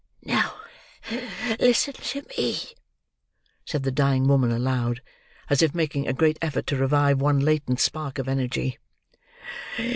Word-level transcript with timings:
"Now 0.23 0.55
listen 1.59 1.93
to 1.93 2.25
me," 2.35 2.57
said 3.65 3.83
the 3.83 3.91
dying 3.91 4.27
woman 4.27 4.49
aloud, 4.51 5.03
as 5.47 5.61
if 5.61 5.75
making 5.75 6.07
a 6.07 6.11
great 6.11 6.39
effort 6.41 6.65
to 6.67 6.75
revive 6.75 7.21
one 7.21 7.39
latent 7.39 7.79
spark 7.79 8.17
of 8.17 8.27
energy. 8.27 8.79